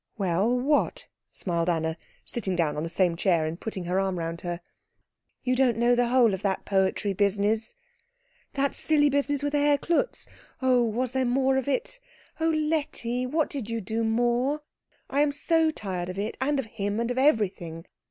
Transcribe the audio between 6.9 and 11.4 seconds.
business." "That silly business with Herr Klutz? Oh, was there